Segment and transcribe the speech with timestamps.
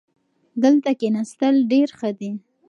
[0.63, 2.31] دلته کښېناستل ډېر ښه دي.